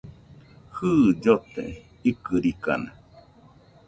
Jɨ, 0.75 0.89
llote 1.21 1.63
ikɨrikana 2.09 2.91